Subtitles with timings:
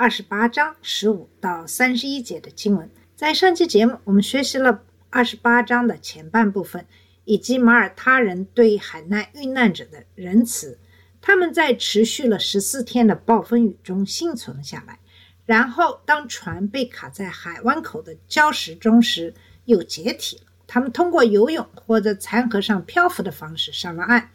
[0.00, 2.88] 二十八章十五到三十一节的经文。
[3.16, 6.86] 在上期节目，我们学习了二十八章的前半部分，
[7.24, 10.78] 以及马耳他人对海难遇难者的仁慈。
[11.20, 15.00] 他们在持续了十四天的暴风雨中幸存了下来。
[15.44, 20.42] 然后，当船被卡在海湾口的礁石中时，又解体了。
[20.68, 24.30] 他们通过游泳或者残河上漂浮的方式上了岸。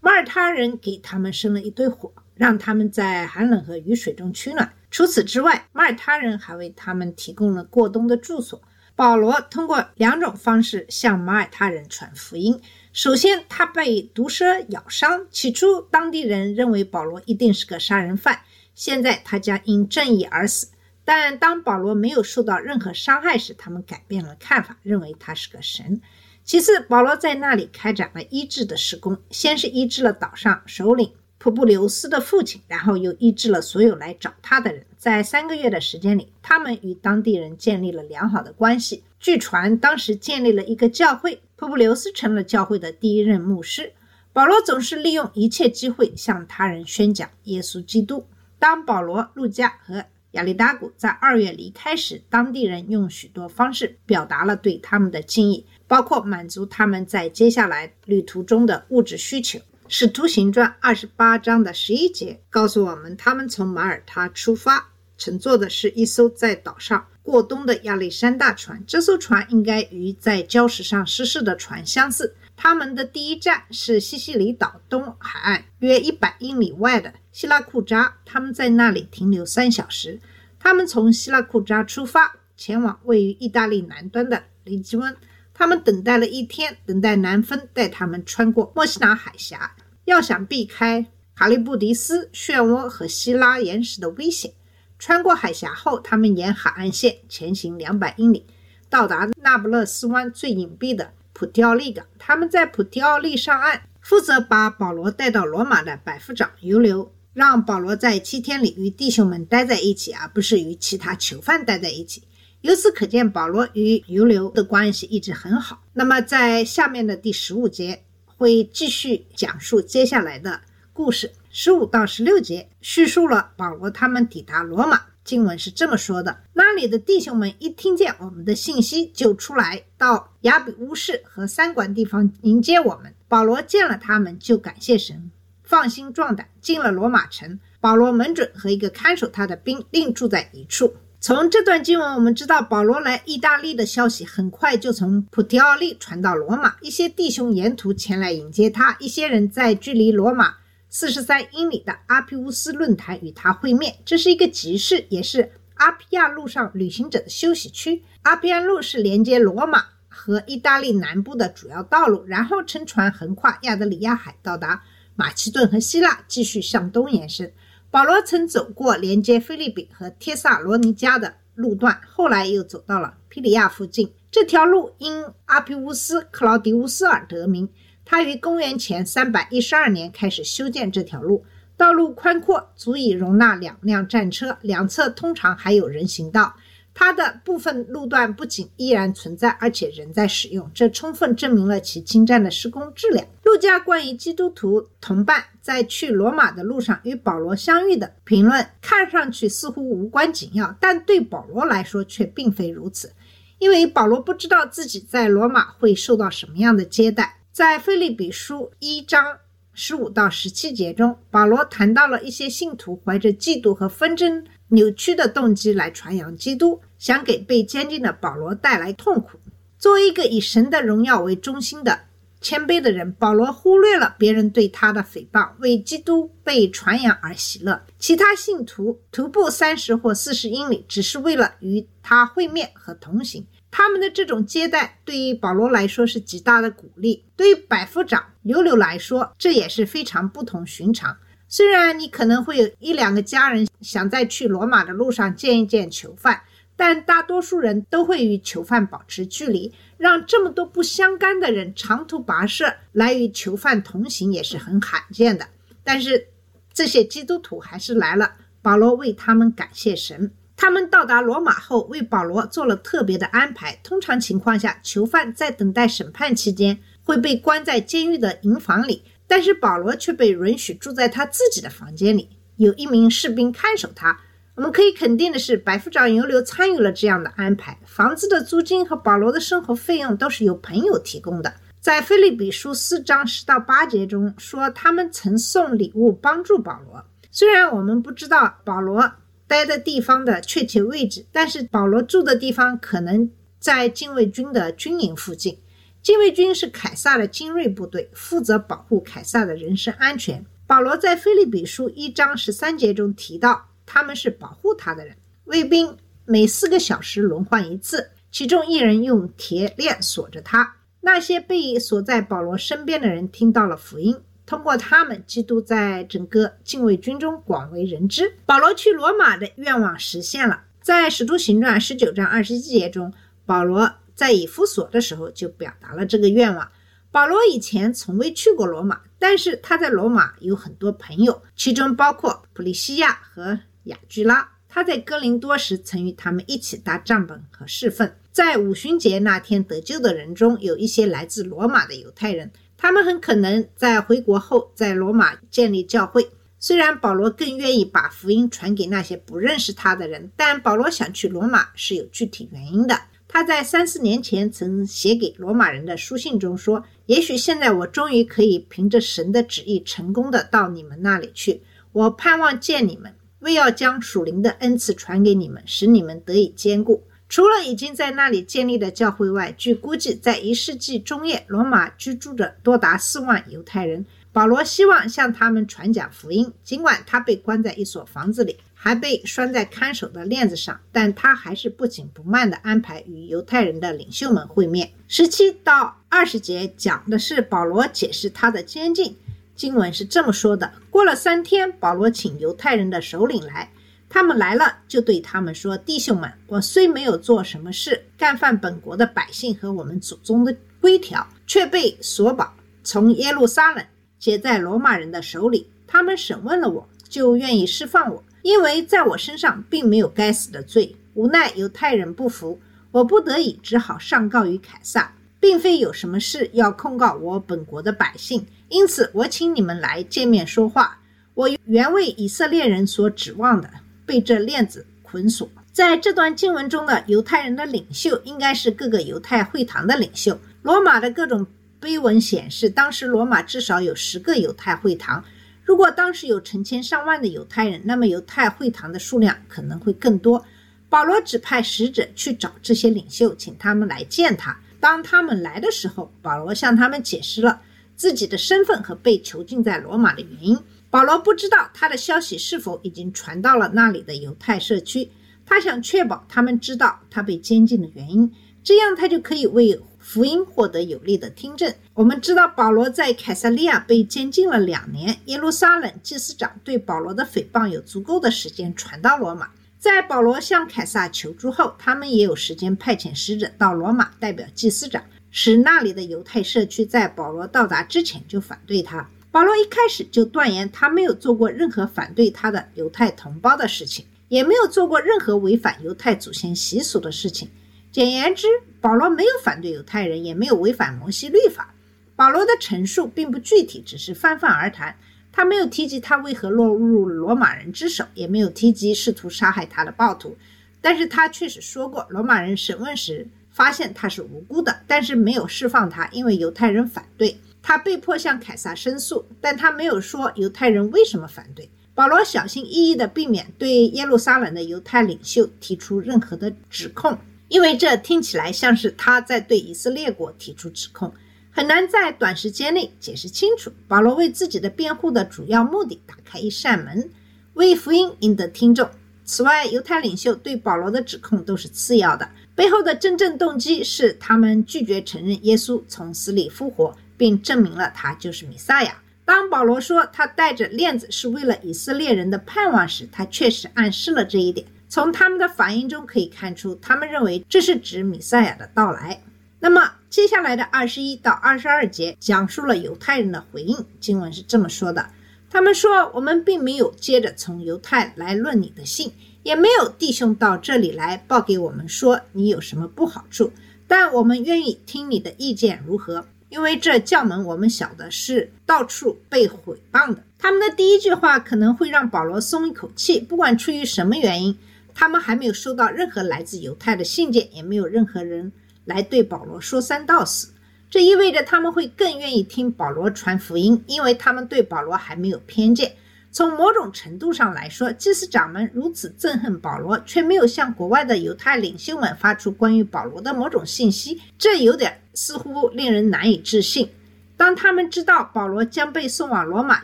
[0.00, 4.72] 马耳他人给他们生了一堆火，让他们在寒冷和雨水中取暖。
[4.94, 8.62] 除此之外，马耳他人还为他们提供了过冬的住所。
[8.94, 12.60] 保罗通过两种方式向马耳他人传福音。
[12.92, 18.42] 首先，他被毒蛇咬伤，起初当地人认为保罗一定是个杀人犯，
[18.76, 20.68] 现在他将因正义而死。
[21.04, 26.00] 但当保罗没有受到任何伤害时，他们改变了看法，认为他是个神。
[26.44, 31.12] 其次，保罗在那里开展了医治的施工，先是医治了岛上首领
[31.44, 34.82] 普布留斯的父亲，然后又医治了所有来找他的人。
[34.96, 39.04] 在三个月的时间里，他们与当地人建立了良好的关系。
[39.20, 43.92] 据传，当时建立了一个教会，普布留斯成了教会的第一任牧师。
[44.32, 48.26] 保罗总是利用一切机会向他人宣讲耶稣基督。
[48.58, 59.58] 当保罗、路加和亚历达古在二月离开时，当地人用许多方式表达了对他们的敬意，包括满足他们在接下来旅途中的物质需求。
[59.96, 68.82] 《使徒行传》二十八章的十一节告诉我们，他们从马耳他出发，乘坐的是一艘在岛上过冬的亚历山大船。
[68.88, 72.34] 这艘船应该与在礁石上失事的船相似。
[72.56, 80.18] 他们的第一站是西西里岛东海岸约一百英里外的希拉库扎，他们在那里停留三小时。
[80.58, 85.16] 他们从希拉库扎出发，前往位于意大利南端的雷吉温。
[85.56, 89.70] 他们等待了一天，等待南风带他们穿过墨西拿海峡。
[90.04, 94.52] 要想避开卡利布迪斯漩涡和希拉岩石的危险，
[94.98, 98.46] 穿过海峡后，他们沿海岸线前行两百英里，
[98.88, 102.06] 到达那不勒斯湾最隐蔽的普提奥利港。
[102.18, 112.22] 他们在普提奥利上岸，负责把保罗带到罗马的百夫长尤留，让保罗在七天里与弟兄们待在一起，而不是与其他囚犯待在一起。
[112.60, 115.82] 由此可见，保罗与尤留的关系一直很好。
[115.92, 118.04] 那么，在下面的第十五节
[118.44, 120.60] 会继续讲述接下来的
[120.92, 121.32] 故事。
[121.48, 125.00] 十五到十六节叙述了保罗他们抵达罗马。
[125.24, 133.14] 经文是这么说的：那里的弟兄们一听见我们的信息，就出来到亚比乌市和三馆地方迎接我们。
[133.28, 135.30] 保罗见了他们，就感谢神，
[135.62, 137.58] 放心壮胆，进了罗马城。
[137.80, 140.94] 保罗门准和一个看守他的兵另住在一处。
[141.26, 150.56] 从这段经文，我们知道保罗来意大利的消息很快就从普提奥利传到罗马，一些弟兄沿途前来迎接他，一些人在距离罗马
[150.90, 153.96] 四十三英里的阿皮乌斯论坛与他会面。
[154.04, 158.02] 这是一个集市，也是阿皮亚路上旅行者的休息区。
[158.20, 164.82] 阿皮亚路是连接罗马和意大利南部的主要道路，然后乘船横跨亚得里亚海，到达
[165.16, 167.50] 马其顿和希腊，继续向东延伸。
[167.94, 174.12] 保罗曾走过连接菲利比和帖萨罗尼迦的路段，后来又走到了皮里亚附近。
[174.32, 177.68] 这条路因阿皮乌斯·克劳迪乌斯而得名。
[178.04, 181.44] 他于公元前三百一十二年开始修建这条路，
[181.76, 186.56] 道路宽阔，足以容纳两辆战车，两侧通常还有人行道。
[186.94, 193.26] 它的部分路段不仅依然存在，而且仍在使用，这充分证明了其精湛的施工质量。
[193.42, 203.12] 路加关于基督徒同伴在去罗马的路上与保罗相遇的评论，看上去似乎无关紧要，但对保罗来说却并非如此，
[203.58, 207.40] 因为保罗不知道自己在罗马会受到什么样的接待。
[207.52, 209.38] 在腓利比书一章
[209.72, 214.44] 十五到十七节中，保罗谈到了一些信徒怀着嫉妒和纷争。
[214.68, 219.38] 扭曲的动机来传扬基督，想给被监禁的保罗带来痛苦。
[219.78, 222.00] 作为一个以神的荣耀为中心的
[222.40, 227.82] 谦卑的人，保罗忽略了别人对他的诽谤，为基督被传扬而喜乐。
[227.98, 233.46] 其他信徒徒步三十或四十英里，只是为了与他会面和同行。
[233.70, 241.16] 他们的这种接待对于保罗来说是极大的鼓励，对于百夫长尤留来说，这也是非常不同寻常。
[241.56, 246.42] 虽然你可能会有一两个家人想在去罗马的路上见一见囚犯，
[246.74, 249.72] 但大多数人都会与囚犯保持距离。
[249.96, 255.46] 让这么多不相干的人长途跋涉来与囚犯同行也是很罕见的。
[255.84, 256.26] 但是
[256.72, 260.32] 这些基督徒还是来了，保罗为他们感谢神。
[260.56, 263.78] 他们到达罗马后，为保罗做了特别的安排。
[263.84, 274.18] 通常情况下，囚犯在等待审判期间会被关在监狱的营房里，但是保罗却被允许住在他自己的房间里，有一名士兵看守他。
[274.54, 277.76] 我们可以肯定的是，百夫长尤留参与了这样的安排。
[277.86, 281.52] 房子的租金和保罗的生活费用都是由朋友提供的。
[281.80, 287.04] 在腓立比书四章十到八节中说，他们曾送礼物帮助保罗。
[287.32, 289.10] 虽然我们不知道保罗
[289.48, 293.28] 待的地方的确切位置，但是保罗住的地方可能
[293.58, 295.58] 在禁卫军的军营附近。
[296.04, 300.46] 禁卫军是凯撒的精锐部队，负责保护凯撒的人身安全。
[300.68, 303.70] 保罗在腓立比书一章十三节中提到。
[303.86, 305.14] 他们是保护他的人。
[305.44, 310.76] 卫兵每四个小时轮换一次，其中一人用铁链锁着他。
[311.02, 314.16] 那些被锁在保罗身边的人听到了福音，
[314.46, 318.38] 通过他们，基督在整个禁卫军中广为人知。
[318.46, 320.62] 保罗去罗马的愿望实现了。
[320.80, 323.12] 在《使徒行传》十九章二十一节中，
[323.44, 326.70] 保罗在以弗所的时候就表达了这个愿望。
[327.10, 333.60] 保罗以前从未去过罗马，但是他在罗马有很多朋友，其中包括普利西亚和。
[333.84, 338.10] 雅居拉，他在哥林多时曾与他们一起搭帐篷和侍奉。
[338.32, 346.30] 在五旬节那天得救的人中，有一些来自罗马的犹太人，他们很可能在回国后在罗马建立教会。
[346.58, 352.98] 虽然保罗更愿意把福音传给那些不认识他的人，但保罗想去罗马是有具体原因的。
[353.34, 361.60] 他在三四年前曾写给罗马人的书信中说：“也许现在我终于可以凭着神的旨意成功的到你们那里去。
[361.90, 367.02] 我盼望见你们。”为要将属灵的恩赐传给你们，使你们得以坚固。
[367.28, 374.06] 除了已经在那里建立的教会外，据估计，在一世纪中叶，罗马居住着多达四万犹太人。
[374.32, 384.92] 保罗希望向他们传讲福音，尽管他被关在一所房子里，还被拴在看守的链子上，但他还是不紧不慢地安排与犹太人的领袖们会面。
[385.08, 389.16] 十七到二十节讲的是保罗解释他的监禁。
[389.56, 393.72] 经文是这么说的：过了三天，保罗请犹太人的首领来，
[394.10, 402.52] 他们来了，就对他们说：“弟兄们，我虽没有做什么事，干犯本国的百姓和我们祖宗的规条，却被索保，
[402.82, 403.82] 从耶路撒冷
[404.18, 405.70] 接在罗马人的手里。
[405.86, 410.94] 他们审问了我，就愿意释放我，因为在我身上并没有该死的罪。
[411.14, 412.60] 无奈犹太人不服，
[412.90, 415.10] 我不得已只好上告于凯撒，
[415.40, 420.98] 并非有什么事要控告我本国的百姓。”因此，我请你们来见面说话。
[421.32, 423.70] 我原为以色列人所指望的，
[424.04, 425.48] 被这链子捆锁。
[425.72, 430.38] 在这段经文中的犹太人的领袖，应该是各个犹太会堂的领袖。
[430.62, 431.46] 罗马的各种
[431.80, 435.24] 碑文显示，当时罗马至少有十个犹太会堂。
[435.64, 440.44] 如果当时有成千上万的犹太人，那么犹太会堂的数量可能会更多。
[440.88, 444.56] 保罗指派使者去找这些领袖，请他们来见他。
[444.78, 447.60] 当他们来的时候，保罗向他们解释了。
[447.96, 450.58] 自己的身份和被囚禁在罗马的原因，
[450.90, 455.08] 保罗不知道他的消息是否已经传到了那里的犹太社区。
[455.46, 458.30] 他想确保他们知道他被监禁的原因，
[458.64, 459.68] 这样他就可以为
[460.04, 461.72] 福音获得有力的听证。
[461.94, 469.48] 我们知道保罗在凯撒利亚被监禁了两年，耶路撒冷祭司长对保罗的诽谤有足够的时间传到罗马。
[469.78, 475.02] 在保罗向凯撒求助后，他们也有时间派遣使者到罗马代表祭司长。
[475.30, 479.08] 使那里的犹太社区在保罗到达之前就反对他。
[479.30, 487.48] 保罗一开始就断言他没有做过任何反对他的犹太同胞的事情，也没有做过任何违反犹太祖先习俗的事情。
[487.90, 488.46] 简言之，
[488.84, 491.72] 保罗没有反对犹太人，也没有违反摩西律法。
[492.14, 494.94] 保罗的陈述并不具体，只是泛泛而谈。
[495.32, 500.36] 他没有提及他为何落入罗马人之手，也没有提及试图杀害他的暴徒。
[500.82, 503.26] 但是他确实说过，罗马人审问时。
[503.50, 511.70] 发现他是无辜的，但是没有释放他，因为犹太人反对他，被迫向凯撒申诉，但他没有说犹太人为什么反对。
[511.94, 517.16] 保罗小心翼翼地避免对耶路撒冷的犹太领袖提出任何的指控，
[517.54, 521.14] 因为这听起来像是他在对以色列国提出指控，
[521.52, 523.72] 很难在短时间内解释清楚。
[523.86, 527.08] 保罗为自己的辩护的主要目的打开一扇门，
[527.52, 528.90] 为福音赢得听众。
[529.24, 532.28] 此外，犹太领袖对保罗的指控都是次要的。
[532.56, 539.00] 背后的真正动机是，他们拒绝承认耶稣从死里复活，并证明了他就是弥赛亚。
[539.24, 544.66] 当保罗说他带着链子是为了以色列人的盼望时，他确实暗示了这一点。
[544.88, 549.22] 从他们的反应中可以看出，他们认为这是指弥赛亚的到来。
[549.60, 553.76] 那么接下来的二十一到二十二节讲述了犹太人的回应。
[553.98, 555.08] 经文是这么说的：
[555.50, 559.12] 他们说，我们并没有接着从犹太来论你的信，
[559.42, 563.52] 也没有弟兄到这里来报给我们说你有什么不好处，
[563.88, 566.26] 但我们愿意听你的意见如何。
[566.50, 570.22] 因为这教门我们晓得是到处被毁谤的。
[570.38, 574.56] 他们的第一句话可能会让保罗松一口气，不管出于什么原因，
[574.94, 578.52] 他们还没有收到任何来自犹太的信件，也没有任何人
[578.84, 580.52] 来对保罗说三道四。
[580.88, 585.92] 这意味着他们会更愿意听保罗传福音，因为他们对保罗还没有偏见。
[586.30, 596.88] 从某种程度上来说，祭司长们如此憎恨保罗，却没有向国外的犹太领袖们发出关于保罗的某种信息，这有点似乎令人难以置信。
[597.36, 599.82] 当他们知道保罗将被送往罗马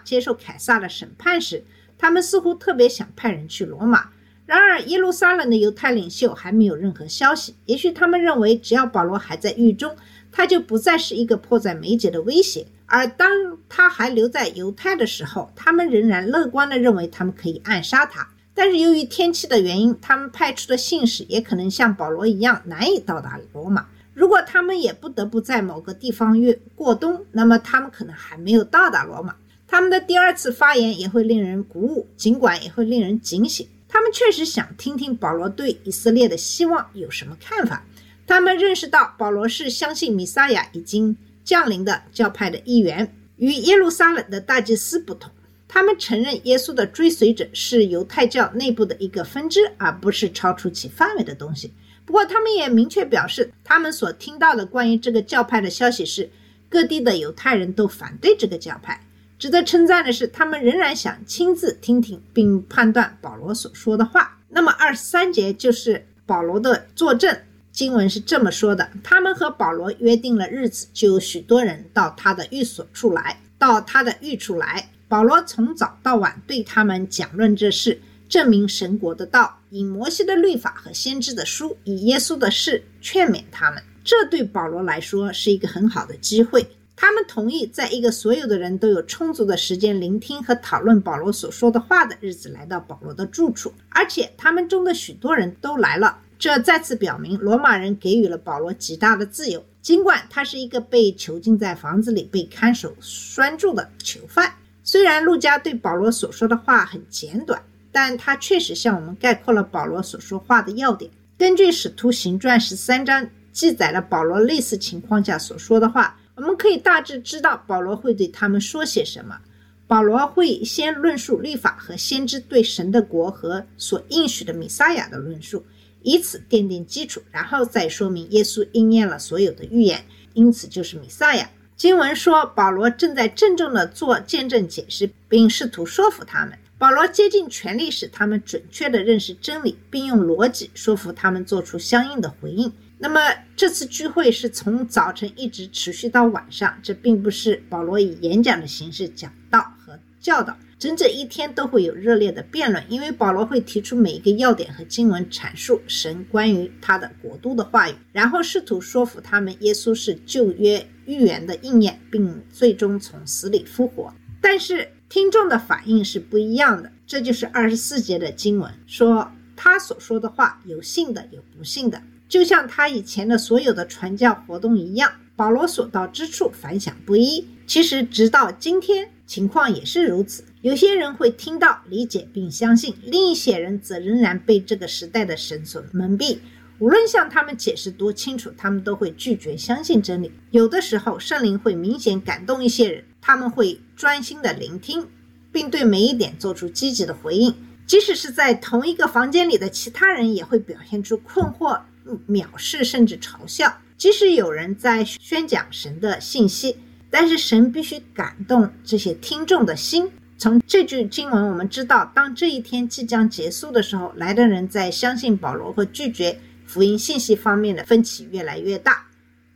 [0.00, 1.64] 接受凯撒的审判时，
[1.98, 4.08] 他们似乎特别想派人去罗马。
[4.50, 7.54] 然而，耶路撒冷的犹太领袖还没有任何消息。
[7.66, 9.94] 也许他们认为，只要保罗还在狱中，
[10.32, 12.66] 他就不再是一个迫在眉睫的威胁。
[12.86, 13.30] 而当
[13.68, 18.26] 他还留在犹太的时候，他们仍然乐观地认为他们可以暗杀他。
[18.52, 23.86] 但是由于天气的原因，他们派出的信使也可能像保罗一样难以到达罗马。
[24.14, 29.36] 如果他们也不得不在某个地方越过冬，那么他们可能还没有到达罗马。
[29.68, 33.64] 他们的第二次发言也会令人鼓舞，尽管也会令人警醒。
[33.90, 37.84] 他们确实想听听保罗对以色列的希望有什么看法。
[38.26, 41.18] 他们认识到保罗是相信弥撒亚已经。
[41.42, 45.32] 降临的教派的一员，与耶路撒冷的大祭司不同，
[45.66, 51.72] 他们承认耶稣的追随者是犹太教内部的一个分支，而不是超出其范围的东西。
[52.04, 56.30] 不过，他们也明确表示，他们所听到的关于这个教派的消息是，
[56.68, 59.00] 各地的犹太人都反对这个教派。
[59.40, 64.38] 值得称赞的是，他们仍然想亲自听听并判断保罗所说的话。
[64.50, 67.34] 那么，二十三节就是保罗的作证。
[67.72, 74.90] 经文是这么说的：他们和保罗约定了日子，就有许多人到他的寓所处来，到他的寓处来。
[75.08, 83.82] 保罗从早到晚对他们讲论这事，证明神国的道，以摩西的律法和先知的书，以耶稣的事劝勉他们。
[84.04, 86.66] 这对保罗来说是一个很好的机会。
[87.02, 96.18] 他们同意在一个所有的人都有充足的时间聆听和讨论保罗所说的话的日子来到保罗的住处，而且他们中的许多人都来了。
[96.38, 99.64] 这再次表明，罗马人给予了保罗极大的自由。
[99.80, 104.52] 尽管他是一个被囚禁在房子里、被看守拴住的囚犯，
[104.84, 111.10] 虽然路加对保罗所说的话很简短，但他确实向我们概括了保罗所说话的要点。
[111.38, 119.38] 根据《使徒行传》十三章记载了保罗类似情况下所说的话，我们可以大致知道保罗会对他们说些什么。
[119.86, 125.64] 保罗会先论述律法和先知对神的国和所应许的米撒亚的论述。
[126.02, 131.50] 以此奠定基础，然后再说明耶稣应验了所有的预言，因此就是米撒亚。
[131.76, 136.58] 经文说，保罗正在郑重地做见证解释，并试图说服他们。
[136.78, 142.72] 保罗竭尽全力使他们准确地认识真理，并用逻辑说服他们做出相应的回应。
[143.02, 143.18] 那么
[143.56, 150.54] 这次聚会是从早晨一直持续到晚上，这并不是保罗以演讲的形式讲道和教导。
[150.78, 164.12] 整整一天都会有热烈的辩论，因为保罗会提出每一个要点和经文，阐述神关于他的国度的话语，然后试图说服他们耶稣是旧约预言的应验，并最终从死里复活。
[164.42, 177.46] 但是听众的反应是不一样的，这就是二十四节的经文说，他所说的话有信的，有不信的，就像他以前的所有的传教活动一样，保罗所到之处反响不一。
[177.66, 179.10] 其实直到今天。
[179.26, 186.38] 情况也是如此，有些人会听到、理解并相信，另一些人则仍然被这个时代的神所蒙蔽。
[186.80, 190.32] 无论向他们解释多清楚，他们都会拒绝相信真理。
[190.50, 195.06] 有的时候，圣灵会明显感动一些人，他们会专心的聆听，
[195.52, 197.54] 并对每一点做出积极的回应。
[197.86, 201.82] 即使是在同一个房间里的其他人，也会表现出困惑、
[202.28, 203.76] 藐视甚至嘲笑。
[203.96, 206.76] 即使有人在宣讲神的信息。
[207.12, 210.08] 但是神必须感动这些听众的心。
[210.38, 219.04] 从这句经文，我们知道，当这一天即将结束的时候，来的人在相信保罗和拒绝福音信息方面的分歧越来越大。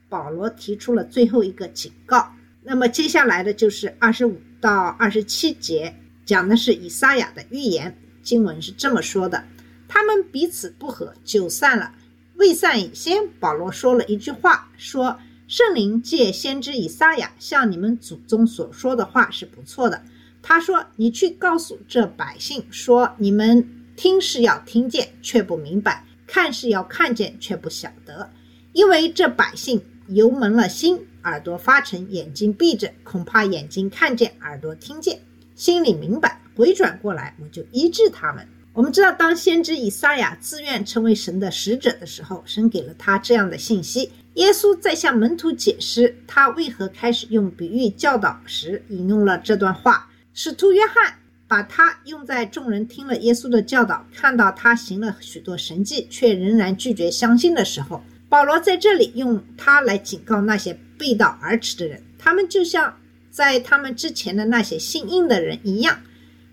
[0.08, 2.28] 保罗提出了最后一个警告。
[2.64, 5.94] 那么接下来的就是二十五到二十七节，
[6.26, 7.96] 讲的是以撒亚的预言。
[8.20, 9.44] 经文是这么说的：
[9.86, 11.92] 他们彼此不和，就散了。
[12.36, 15.18] 未散以先，保罗说了一句话，说。
[15.46, 20.02] 圣灵借先知以撒亚向你们祖宗所说的话是不错的。
[20.40, 28.30] 他说：“你去告诉这百姓说，你们听是要听见，却不明白；看是要看见，却不晓得。
[28.72, 35.20] 因为这百姓油蒙了心，耳朵发沉，眼睛闭着，恐怕眼睛看见，耳朵听见，
[35.54, 44.10] 心里明白，回转过来，我就医治他们。”我们知道，当先知以撒亚自愿成为神的使者的时候，神给了他这样的信息。
[44.34, 50.10] 耶稣在向门徒解释他为何开始用比喻教导时，引用了这段话。
[50.32, 51.14] 使徒约翰
[51.46, 62.02] 把它用在众人听了耶稣的教导，看到他行了许多神迹，却仍然拒绝相信的时候，保罗在这里用它来警告那些背道而驰的人。
[62.18, 62.98] 他们就像
[63.30, 66.00] 在他们之前的那些信印的人一样。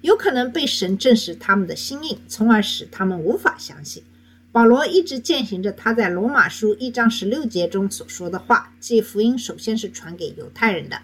[0.01, 4.03] 有可能被神证实他们的心意，从而使他们无法相信。
[4.51, 10.99] 保罗一直践行着他在罗马书一章十六节中所说的话，即福音首先是传给犹太人的。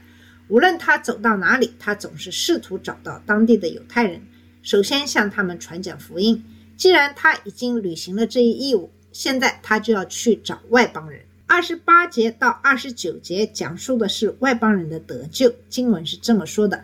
[0.50, 4.22] 无论他走到哪里，他总是试图找到当地的犹太人，
[4.63, 6.44] 首先向他们传讲福音。
[6.75, 11.22] 既然他已经履行了这一义务，现在他就要去找外邦人。
[11.46, 15.54] 二十八节到二十九节讲述的是外邦人的得救。
[15.70, 16.84] 经文是这么说的。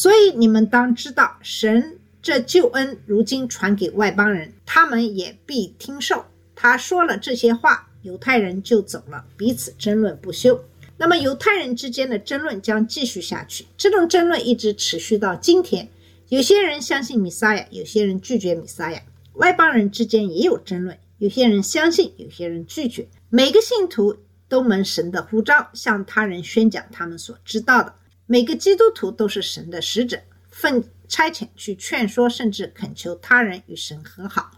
[0.00, 6.24] 所以你们当知道，神这救恩如今传给外邦人，他们也必听受。
[6.56, 10.64] 他说了这些话，犹太人就走了，彼此争论不休。
[10.96, 15.86] 那么犹太人之间的争论将继续下去，这种争论一直持续到今天。
[16.30, 19.02] 有些人相信弥撒亚，有些人拒绝弥撒亚。
[19.34, 23.06] 外邦人之间也有争论，有些人相信，有些人拒绝。
[23.28, 24.16] 每个信徒
[24.48, 27.92] 都蒙神的呼召，向他人宣讲他们所知道的。
[28.32, 30.22] 每个基督徒都是神的使者，
[30.52, 34.52] 奉差遣去劝说，甚至恳求他人与神和好。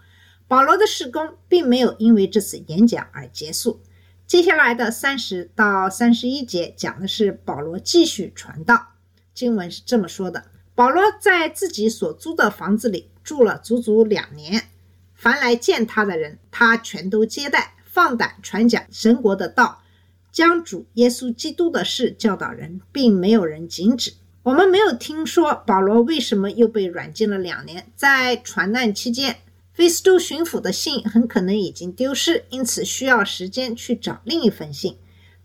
[0.47, 3.81] 保罗的事工并没有因为这次演讲而结束。
[4.27, 8.89] 接下来的三十到三十一节讲的是保罗继续传道。
[9.33, 14.69] 经文是这么说的：保罗在自己所租的房子里住了足足两年，
[15.15, 19.82] 凡来见他的人，他全都接待，放胆传讲神国的道。
[20.33, 24.15] 将主耶稣基督的事教导人，并没有人禁止。
[24.43, 27.87] 我们没有听说保罗为什么又被软禁了两年。
[27.95, 29.37] 在传难期间，
[29.73, 34.97] 菲斯都巡抚的信很可能已经丢失，因此需要时间去找另一封信。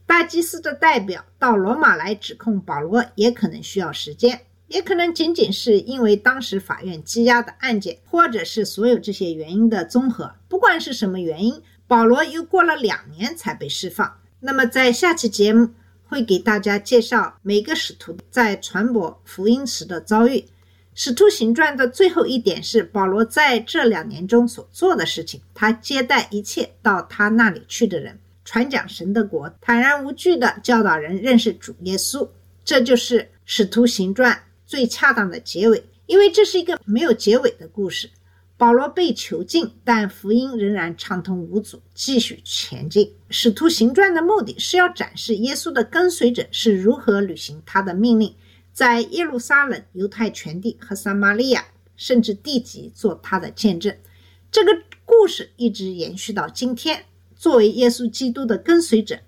[0.05, 10.35] 大祭司的代表到罗马来指控保罗，也可能需要时间，也可能仅仅是因为当时法院积压的案件，或者是所有这些原因的综合。
[10.47, 14.19] 不管是什么原因，保罗又过了两年才被释放。
[14.39, 15.69] 那么，在下期节目
[16.05, 20.45] 会给大家介绍每个使徒在传播福音时的遭遇。
[20.93, 25.41] 使徒行传的最后一点是保罗在这两年中所做的事情。
[25.53, 32.27] 他接待一切到他那里去的人，传讲神的国，坦然无惧地教导人认识主耶稣。
[32.63, 38.09] 这就是使徒行传最恰当的结尾，因为这是一个没有结尾的故事。
[38.57, 43.13] 保罗被囚禁，但福音仍然畅通无阻，继续前进。
[43.29, 48.33] 使徒行传的目的是要展示耶稣的跟随者是如何履行他的命令，
[48.73, 51.65] 在耶路撒冷、犹太全地和撒玛利亚，
[51.95, 53.95] 甚至地极做他的见证。
[54.49, 54.71] 这个
[55.05, 57.05] 故事一直延续到今天。
[57.35, 59.19] 作为耶稣基督的跟随者，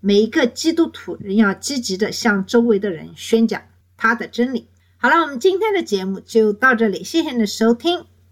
[0.00, 3.60] 每一个基督徒仍要积极地向周围的人宣讲
[3.98, 4.68] 他的真理。
[4.96, 8.06] 好了，我们今天的节目就到这里，谢谢你的收听。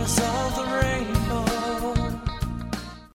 [0.00, 1.09] Lords of the ring.